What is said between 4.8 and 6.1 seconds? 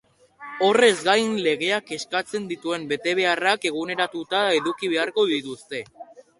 beharko dituzte.